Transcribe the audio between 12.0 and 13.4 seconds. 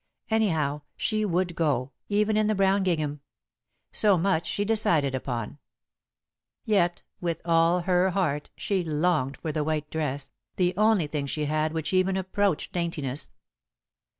approached daintiness.